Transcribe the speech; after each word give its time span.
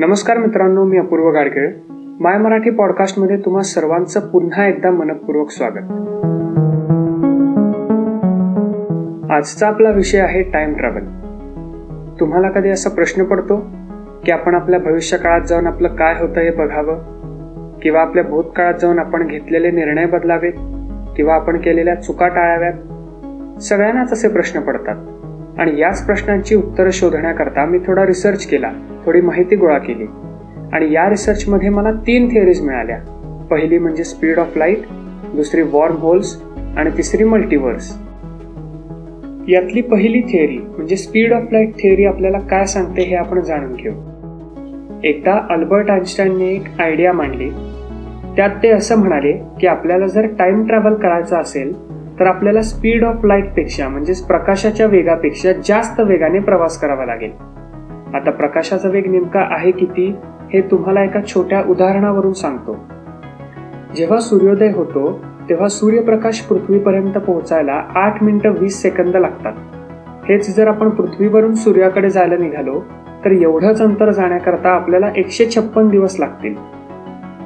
नमस्कार 0.00 0.38
मित्रांनो 0.38 0.84
मी 0.84 0.98
अपूर्व 0.98 1.30
गाडगेळ. 1.30 1.72
माय 2.20 2.38
मराठी 2.38 2.70
पॉडकास्टमध्ये 2.70 3.36
तुम्हा 3.36 3.62
सर्वांचं 3.62 4.20
पुन्हा 4.20 4.66
एकदा 4.66 4.90
मनपूर्वक 4.90 5.50
स्वागत. 5.50 5.90
आजचा 9.30 9.68
आपला 9.68 9.90
विषय 9.90 10.18
आहे 10.18 10.42
टाइम 10.42 10.74
ट्रॅव्हल 10.74 11.04
तुम्हाला 12.20 12.50
कधी 12.50 12.68
असा 12.68 12.90
प्रश्न 12.90 13.24
पडतो 13.24 13.66
की 14.24 14.32
आपण 14.32 14.54
आपल्या 14.54 14.80
भविष्य 14.80 15.16
काळात 15.16 15.40
जाऊन 15.40 15.66
आपलं 15.66 15.88
काय 15.88 16.14
होतं 16.20 16.40
हे 16.40 16.50
बघावं? 16.50 16.98
किंवा 17.82 18.00
आपल्या 18.00 18.24
भूतकाळात 18.24 18.74
जाऊन 18.74 18.98
आपण 18.98 19.26
घेतलेले 19.26 19.70
निर्णय 19.70 20.06
बदलावेत? 20.06 20.52
किंवा 21.16 21.34
आपण 21.34 21.56
केलेल्या 21.56 21.94
चुका 21.94 22.28
टाळाव्यात? 22.28 22.74
सगळ्यांनाच 23.60 24.12
असे 24.12 24.28
प्रश्न 24.28 24.60
पडतात. 24.60 24.96
आणि 25.60 25.80
याच 25.80 26.06
प्रश्नांची 26.06 26.54
उत्तरं 26.54 26.90
शोधण्याकरता 26.90 27.64
मी 27.64 27.78
थोडा 27.78 28.06
रिसर्च 28.06 28.46
केला. 28.46 28.72
थोडी 29.06 29.20
माहिती 29.20 29.56
गोळा 29.56 29.78
केली. 29.78 30.06
आणि 30.72 30.92
या 30.92 31.10
रिसर्चमध्ये 31.10 31.68
मला 31.68 31.92
तीन 31.92 32.28
थिअरीज 32.28 32.60
मिळाल्या. 32.60 32.98
पहिली 33.50 33.78
म्हणजे 33.78 34.04
स्पीड 34.04 34.38
ऑफ 34.38 34.56
लाइट 34.56 34.78
दुसरी 35.34 35.62
वॉर्म 35.62 35.96
होल्स 35.96 36.42
आणि 36.76 36.90
तिसरी 36.96 37.24
मल्टिवर्स 37.24 37.98
यातली 39.48 39.80
पहिली 39.80 40.20
थिअरी 40.20 40.58
म्हणजे 40.58 40.96
स्पीड 40.96 41.32
ऑफ 41.32 41.42
लाइट 41.52 41.74
थिअरी 41.74 42.04
आपल्याला 42.04 42.38
काय 42.38 42.64
सांगते 42.64 43.02
हे 43.02 43.16
आपण 43.16 43.40
जाणून 43.40 43.72
घेऊ. 43.72 43.92
एकदा 45.04 45.46
अल्बर्ट 45.50 45.90
आइन्स्टाईनने 45.90 46.44
एक 46.44 46.80
आयडिया 46.80 47.12
मांडली. 47.12 47.50
त्यात 48.36 48.50
ते 48.62 48.68
असं 48.68 48.98
म्हणाले 48.98 49.32
की 49.32 49.66
आपल्याला 49.66 50.06
जर 50.06 50.26
टाइम 50.26 50.66
ट्रॅव्हल 50.66 50.94
करायचा 50.94 51.38
असेल 51.38 51.72
तर 52.20 52.26
आपल्याला 52.26 52.62
स्पीड 52.62 53.04
ऑफ 53.04 53.24
लाईटपेक्षा 53.24 53.88
म्हणजेच 53.88 54.22
प्रकाशाच्या 54.22 54.86
वेगापेक्षा 54.86 55.52
जास्त 55.52 56.00
वेगाने 56.00 56.38
प्रवास 56.38 56.80
करावा 56.80 57.06
लागेल. 57.06 57.30
आता 58.14 58.30
प्रकाशाचा 58.30 58.88
वेग 58.88 59.10
नेमका 59.10 59.40
आहे 59.40 59.70
किती 59.70 60.16
हे 60.52 60.60
तुम्हाला 60.60 61.04
एका 61.04 61.20
छोट्या 61.26 61.62
उदाहरणावरून 61.68 62.32
सांगतो. 62.32 62.76
जेव्हा 63.96 64.18
सूर्योदय 64.20 64.72
होतो 64.72 65.20
तेव्हा 65.48 65.68
सूर्यप्रकाश 65.68 66.40
पृथ्वीपर्यंत 66.40 67.18
पोहोचायला 67.18 67.72
आठ 67.72 68.22
मिनिटं 68.22 68.50
वीस 68.50 68.82
सेकंद 68.82 69.16
लागतात. 69.16 69.52
हेच 70.28 70.56
जर 70.56 70.68
आपण 70.68 70.88
पृथ्वीवरून 70.88 71.54
सूर्याकडे 71.54 72.10
जायला 72.10 72.36
निघालो 72.36 72.78
तर 73.24 73.30
एवढंच 73.30 73.82
अंतर 73.82 74.10
जाण्याकरता 74.10 74.70
आपल्याला 74.70 75.10
एकशे 75.16 75.46
छप्पन 75.46 75.88
दिवस 75.88 76.20
लागतील. 76.20 76.54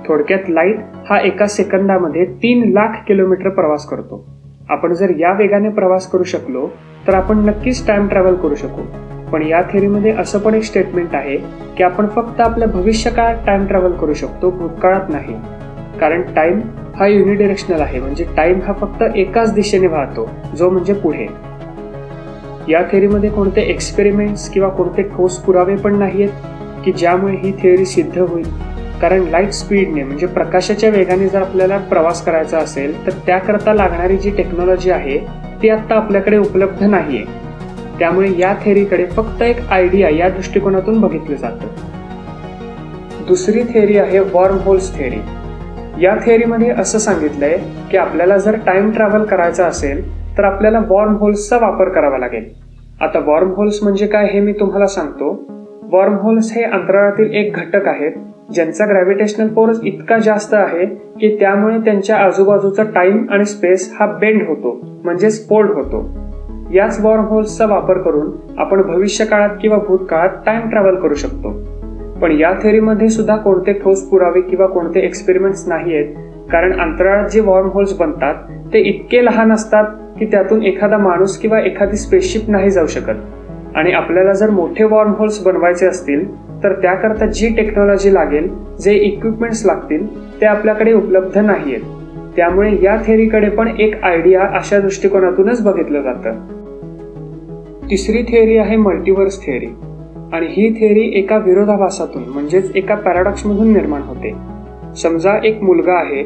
थोडक्यात 0.08 0.50
लाइट 0.50 0.80
हा 1.10 1.18
एका 1.20 1.46
सेकंदामध्ये 1.46 2.24
तीन 2.24 2.72
लाख 2.72 3.02
किलोमीटर 3.08 3.48
प्रवास 3.48 3.86
करतो. 3.86 4.24
आपण 4.68 4.92
जर 4.92 5.10
या 5.18 5.32
वेगाने 5.32 5.68
प्रवास 5.68 6.10
करू 6.10 6.22
शकलो 6.22 6.68
तर 7.06 7.14
आपण 7.14 7.38
नक्कीच 7.38 7.86
टाइम 7.86 8.08
ट्रॅव्हल 8.08 8.34
करू 8.34 8.54
शकू. 8.54 8.82
पण 9.36 9.42
या 9.42 9.60
थेरीमध्ये 9.62 10.12
असं 10.12 10.38
पण 10.38 10.54
एक 10.54 10.62
स्टेटमेंट 10.62 11.14
आहे 11.14 11.36
की 11.76 11.82
आपण 11.82 12.06
फक्त 12.06 12.40
आपल्या 12.40 12.68
भविष्य 12.68 13.10
काळात 13.10 13.36
टाइम 13.46 13.66
ट्रॅव्हल 13.66 13.92
करू 13.92 14.14
शकतो 14.14 14.50
भूतकाळात 14.50 15.08
नाही. 15.08 15.34
कारण 16.00 16.22
टाइम 16.22 16.60
हा 16.96 17.06
युनिडिरेक्शनल 17.06 17.80
आहे. 17.80 18.00
म्हणजे 18.00 18.24
टाइम 18.36 18.60
हा 18.60 18.72
फक्त 18.72 19.02
एकाच 19.16 19.52
दिशेने 19.54 19.86
वाहतो 19.86 20.28
जो 20.56 20.70
म्हणजे 20.70 20.92
पुढे. 20.92 21.26
या 22.68 22.82
थेरीमध्ये 22.82 23.30
कोणते 23.30 23.60
एक्सपेरिमेंट्स 23.60 24.48
किंवा 24.50 24.68
कोणते 24.68 25.02
ठोस 25.02 25.38
पुरावे 25.38 25.76
पण 25.76 25.98
नाहीयेत 25.98 26.28
की 26.84 26.92
ज्यामुळे 26.92 27.36
ही 27.36 27.52
थेअरी 27.52 27.86
सिद्ध 27.86 28.18
होईल. 28.18 28.48
कारण 29.02 29.22
लाइट 29.22 29.50
स्पीडने 29.50 30.02
म्हणजे 30.02 30.26
प्रकाशाच्या 30.26 30.90
वेगाने 30.90 31.28
जर 31.28 31.40
आपल्याला 31.40 31.78
प्रवास 31.78 32.24
करायचा 32.24 32.58
असेल 32.58 33.06
तर 33.06 33.12
त्याकरता 33.26 33.74
लागणारी 33.74 34.16
जी 34.16 34.30
टेक्नॉलॉजी 34.30 34.90
आहे 34.90 35.18
ती 35.62 35.68
आत्ता 35.68 35.94
आपल्याकडे 35.94 36.38
उपलब्ध 36.38 36.84
नाहीये. 36.84 37.45
त्यामुळे 37.98 38.28
या 38.38 38.54
थेअरीकडे 38.64 39.06
फक्त 39.06 39.42
एक 39.42 39.56
आयडिया 39.70 40.08
या 40.08 40.28
दृष्टिकोनातून 40.28 41.00
बघितलं 41.00 41.36
जातं. 41.36 41.66
दुसरी 43.28 43.62
थेअरी 43.62 43.98
आहे 43.98 44.18
वॉर्म 44.18 44.56
होल्स 44.56 44.96
थेअरी 44.98 45.18
या 46.04 46.14
थेअरीमध्ये 46.26 46.70
असं 46.70 46.98
सांगितलंय 46.98 47.56
की 47.90 47.96
आपल्याला 47.96 48.36
जर 48.36 48.56
टाइम 48.66 48.90
ट्रॅव्हल 48.90 49.24
करायचा 49.24 49.66
असेल 49.66 50.04
तर 50.38 50.44
आपल्याला 50.44 50.80
वॉर्म 50.88 51.16
होल्सचा 51.16 51.56
वापर 51.56 51.88
करावा 51.88 52.18
लागेल. 52.18 52.44
आता 53.00 53.18
वॉर्म 53.18 53.50
होल्स 53.50 53.82
म्हणजे 53.82 54.06
काय 54.06 54.26
हे 54.26 54.40
मी 54.40 54.52
तुम्हाला 54.52 54.86
सांगतो. 54.86 55.30
वॉर्म 55.92 56.14
होल्स 56.14 56.52
हे 56.52 56.62
अंतराळातील 56.62 57.32
एक 57.34 57.56
घटक 57.56 57.88
आहेत 57.88 58.12
ज्यांचा 58.54 58.86
ग्रॅव्हिटेशनल 58.86 59.48
फोर्स 59.48 59.78
इतका 59.82 60.18
जास्त 60.18 60.54
आहे 60.54 60.86
की 61.20 61.36
त्यामुळे 61.40 61.78
त्यांच्या 61.78 62.16
आजूबाजूचा 62.16 62.82
टाइम 62.82 63.26
आणि 63.30 63.44
स्पेस 63.44 63.96
हा 64.00 64.06
बेंड 64.06 64.48
होतो 64.48 65.00
म्हणजेच 65.04 65.48
फोल्ड 65.48 65.70
होतो. 65.70 66.25
याच 66.74 67.04
वॉर्महोल्सचा 67.04 67.66
वापर 67.66 67.98
करून 67.98 68.30
आपण 68.58 68.82
भविष्यकाळात 68.82 69.48
किंवा 69.60 69.78
भूतकाळात 69.78 70.28
टाइम 70.46 70.68
ट्रॅव्हल 70.68 70.94
करू 70.94 71.14
शकतो. 71.14 71.52
पण 72.22 72.32
या 72.32 72.52
थेअरीमध्ये 72.62 73.08
सुद्धा 73.08 73.36
कोणते 73.36 73.72
ठोस 73.72 74.02
पुरावे 74.02 74.40
किंवा 74.40 74.66
कोणते 74.66 75.00
एक्सपेरिमेंट्स 75.00 75.68
नाही 75.68 75.94
आहेत 75.94 76.14
कारण 76.52 76.80
अंतराळात 76.80 77.28
जे 77.28 77.40
वॉर्म 77.40 77.68
होल्स 77.68 77.98
बनतात 77.98 78.34
ते 78.72 78.78
इतके 78.78 79.24
लहान 79.24 79.52
असतात 79.52 79.84
की 80.18 80.26
त्यातून 80.26 80.62
एखादा 80.62 80.98
माणूस 80.98 81.38
किंवा 81.38 81.60
एखादी 81.60 81.96
स्पेसशिप 81.96 82.42
नाही 82.48 82.70
जाऊ 82.70 82.86
शकत. 82.86 83.20
आणि 83.74 83.92
आपल्याला 83.92 84.32
जर 84.32 84.50
मोठे 84.50 84.84
वॉर्म 84.84 85.12
होल्स 85.12 85.44
बनवायचे 85.44 85.86
असतील 85.86 86.34
तर 86.62 86.72
त्याकरता 86.72 87.26
जी 87.26 87.48
टेक्नॉलॉजी 87.56 88.14
लागेल 88.14 88.48
जे 88.80 88.94
इक्विपमेंट्स 88.94 89.66
लागतील 89.66 90.06
ते 90.40 90.46
आपल्याकडे 90.46 90.92
उपलब्ध 90.92 91.38
नाही 91.38 91.74
आहेत 91.74 92.06
त्यामुळे 92.36 92.76
या 92.82 92.96
थेअरीकडे 93.06 93.48
पण 93.48 93.68
एक 93.78 94.04
आयडिया 94.04 94.42
अशा 94.42 94.80
दृष्टिकोनातूनच 94.80 95.64
बघितलं 95.64 96.02
जातं. 96.02 96.55
तिसरी 97.90 98.22
थेअरी 98.22 98.56
आहे 98.56 98.76
मल्टिवर्स 98.76 99.46
थेअरी 99.46 99.66
आणि 100.32 100.46
ही 100.46 100.80
थेअरी 100.80 101.18
एका 101.18 101.36
विरोधाभासातून 101.36 102.22
म्हणजेच 102.28 102.72
एका 102.76 102.94
पॅराडॉक्समधून 102.94 103.72
निर्माण 103.72 104.02
होते. 104.02 104.34
समजा 104.96 105.38
एक 105.44 105.62
मुलगा 105.62 105.94
आहे 105.94 106.22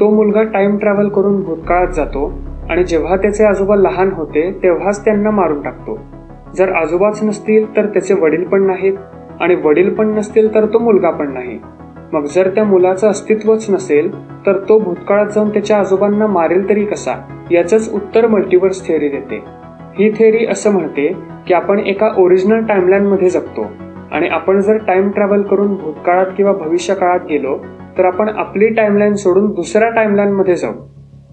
तो 0.00 0.10
मुलगा 0.10 0.42
टाइम 0.42 0.76
ट्रॅव्हल 0.76 1.08
करून 1.08 1.40
भूतकाळात 1.40 1.88
जातो 1.88 2.32
आणि 2.70 2.84
जेव्हा 2.84 3.16
त्याचे 3.16 3.44
आजोबा 3.44 3.76
लहान 3.76 4.10
होते 4.12 4.50
तेव्हाच 4.62 5.04
त्यांना 5.04 5.30
मारून 5.30 5.62
टाकतो. 5.62 5.98
जर 6.56 6.72
आजोबाच 6.72 7.22
नसतील 7.22 7.76
तर 7.76 7.86
त्याचे 7.86 8.14
वडील 8.14 8.44
पण 8.44 8.62
नाहीत. 8.62 8.92
आणि 9.40 9.54
वडील 9.54 9.94
पण 9.94 10.08
नसतील 10.08 10.54
तर 10.54 10.66
तो 10.66 10.78
मुलगा 10.78 11.10
पण 11.10 11.32
नाही. 11.32 11.58
मग 12.12 12.24
जर 12.24 12.50
त्या 12.54 12.64
मुलाचं 12.64 13.08
अस्तित्वच 13.08 13.66
नसेल 13.70 14.30
तर 14.46 14.58
तो 14.68 14.78
भूतकाळात 14.78 15.26
जाऊन 15.26 15.48
त्याच्या 15.48 15.78
आजोबांना 15.78 16.26
मारेल 16.26 16.68
तरी 16.68 16.84
कसा? 16.84 17.44
याचंच 17.50 17.90
उत्तर 17.94 18.26
मल्टिवर्स 18.26 18.86
थिअरी 18.86 19.08
देते. 19.08 19.59
ही 19.98 20.10
थेअरी 20.10 20.46
असं 20.46 20.70
म्हणते 20.70 21.06
की 21.46 21.54
आपण 21.54 21.78
एका 21.78 22.10
ओरिजिनल 22.16 22.64
टाईमलाईनमध्ये 22.64 23.30
जगतो 23.30 23.70
आणि 24.10 24.28
आपण 24.28 24.60
जर 24.60 24.76
टाइम 24.76 25.10
ट्रॅव्हल 25.10 25.42
करून 25.42 25.74
भूतकाळात 25.74 26.26
किंवा 26.36 26.52
भविष्यकाळात 26.52 27.20
गेलो 27.28 27.56
तर 27.98 28.04
आपण 28.04 28.28
आपली 28.28 28.68
टाईमलाईन 28.68 29.14
सोडून 29.14 29.50
दुसऱ्या 29.50 29.88
टाईमलाईनमध्ये 29.88 30.56
जाऊ. 30.56 30.72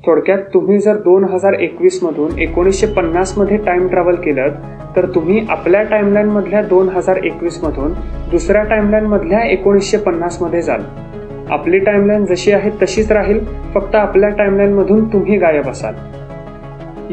थोडक्यात 0.06 0.40
तुम्ही 0.54 0.78
जर 0.80 0.96
दोन 0.96 1.24
हजार 1.24 1.54
एकवीसमधून 1.54 2.40
एकोणीसशे 2.40 2.88
पन्नासमध्ये 2.88 3.58
टाईम 3.58 3.88
ट्रॅव्हल 3.88 4.16
केलं 4.16 4.50
तर 4.96 5.06
तुम्ही 5.16 5.46
आपल्या 5.50 5.84
टाईमलाईनमधल्या 5.84 6.62
दोन 6.62 6.90
हजार 6.90 7.18
एकवीसमधून 7.18 7.94
दुसऱ्या 8.32 8.64
टाईमलाईनमधल्या 8.64 9.40
एकोणीसशे 9.40 9.98
पन्नासमध्ये 9.98 10.62
जाल. 10.62 10.82
आपली 11.50 11.80
टाईमलाईन 11.80 12.26
जशी 12.26 12.52
आहे 12.52 12.70
तशीच 12.82 13.12
राहील 13.12 13.40
फक्त 13.74 13.96
आपल्या 13.96 14.30
टाईमलाईनमधून 14.30 15.06
तुम्ही 15.14 15.38
गायब 15.38 15.70
असाल. 15.70 15.94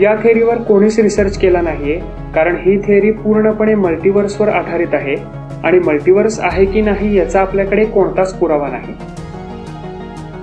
या 0.02 0.14
थेअरीवर 0.14 0.58
कोणीच 0.58 0.98
रिसर्च 1.00 1.38
केला 1.38 1.60
नाहीये 1.60 1.98
कारण 2.34 2.56
ही 2.56 2.76
थेअरी 2.78 3.10
पूर्णपणे 3.10 3.74
मल्टिवर्सवर 3.74 4.48
आधारित 4.48 4.94
आहे 4.94 5.14
आणि 5.64 5.78
मल्टिवर्स 5.78 6.40
आहे 6.40 6.64
की 6.64 6.80
नाही 6.80 7.16
याचा 7.16 7.40
आपल्याकडे 7.40 7.84
कोणताच 7.84 8.34
पुरावा 8.38 8.68
नाही. 8.68 8.94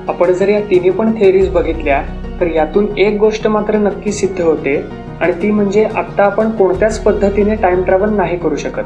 आपण 0.08 0.32
जर 0.32 0.50
या 0.50 0.60
तिन्ही 0.60 0.90
पण 0.90 1.12
थेअरीज 1.12 1.50
बघितल्या 1.50 2.02
तर 2.40 2.48
यातून 2.48 2.88
एक 2.98 3.18
गोष्ट 3.18 3.48
मात्र 3.48 3.78
नक्की 3.78 4.12
सिद्ध 4.12 4.42
होते 4.42 4.84
आणि 5.22 5.32
ती 5.32 5.52
म्हणजे 5.52 5.84
आत्ता 5.84 6.24
आपण 6.24 6.50
कोणत्याच 6.50 7.04
पद्धतीने 7.04 7.56
टाइम 7.56 7.84
ट्रॅव्हल 7.84 8.16
नाही 8.16 8.38
करू 8.38 8.56
शकत. 8.56 8.84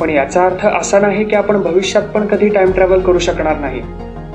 पण 0.00 0.10
याचा 0.10 0.44
अर्थ 0.44 0.66
असा 0.66 0.98
नाही 0.98 1.24
की 1.24 1.36
आपण 1.36 1.62
भविष्यात 1.62 2.02
पण 2.02 2.26
कधी 2.26 2.48
टाइम 2.48 2.70
ट्रॅव्हल 2.70 3.00
करू 3.00 3.18
शकणार 3.18 3.58
नाही. 3.58 3.80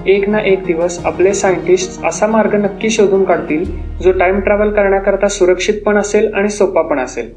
एक 0.07 0.29
ना 0.29 0.37
एक 0.39 0.63
दिवस 0.63 1.05
आपले 1.05 1.33
सायंटिस्ट 1.33 2.05
असा 2.05 2.27
मार्ग 2.27 2.55
नक्की 2.55 2.89
शोधून 2.89 3.23
काढतील 3.23 3.63
जो 4.01 4.11
टाइम 4.11 4.39
ट्रॅव्हल 4.39 4.69
करण्याकरता 4.69 5.27
सुरक्षित 5.27 5.73
पण 5.85 5.97
असेल 5.97 6.33
आणि 6.33 6.49
सोपा 6.49 6.81
पण 6.81 6.99
असेल. 6.99 7.33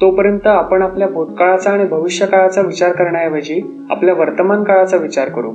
तोपर्यंत 0.00 0.46
आपण 0.46 0.82
आपल्या 0.82 1.08
भूतकाळाचा 1.08 1.70
आणि 1.70 1.84
भविष्य 1.84 2.26
काळाचा 2.26 2.60
विचार 2.60 2.92
करण्याऐवजी 2.92 3.76
आपल्या 3.90 4.14
वर्तमान 4.14 4.64
काळाचा 4.64 4.96
विचार 4.96 5.28
करू. 5.28 5.50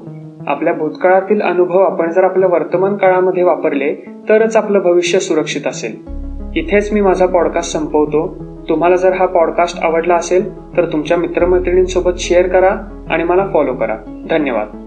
आपल्या 0.47 0.73
भूतकाळातील 0.73 1.41
अनुभव 1.41 1.79
आपण 1.79 2.12
जर 2.12 2.23
आपल्या 2.23 2.50
वर्तमान 2.50 2.97
काळामध्ये 2.97 3.44
वापरले 3.44 3.94
तरच 4.29 4.56
आपलं 4.56 4.79
भविष्य 4.79 5.19
सुरक्षित 5.19 5.68
असेल. 5.68 5.95
इथेच 6.56 6.94
मी 6.94 7.01
माझा 7.01 7.25
पॉडकास्ट 7.25 7.73
संपवतो. 7.73 8.45
तुम्हाला 8.69 8.95
जर 8.95 9.13
हा 9.13 9.25
पॉडकास्ट 9.25 9.83
आवडला 9.83 10.15
असेल 10.15 10.57
तर 10.77 10.85
तुमच्या 10.85 11.18
मित्रमैत्रिणींसोबत 11.18 12.11
शेअर 12.19 12.47
करा 12.47 13.06
आणि 13.09 13.23
मला 13.23 13.47
फॉलो 13.53 13.73
करा. 13.73 14.25
धन्यवाद. 14.29 14.84